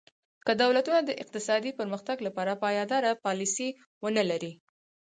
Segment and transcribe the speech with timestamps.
[0.45, 3.69] که دولتونه د اقتصادي پرمختګ لپاره پایداره پالیسي
[4.03, 4.51] ونه لري.